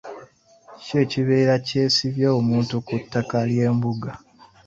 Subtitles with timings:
[0.81, 4.11] Kiki ekibeera kyesibya omuntu ku ttaka ly'embuga?